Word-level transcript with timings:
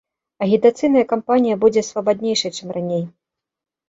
Агітацыйная 0.43 1.03
кампанія 1.11 1.57
будзе 1.63 1.83
свабаднейшай, 1.89 2.51
чым 2.57 2.73
раней. 2.79 3.05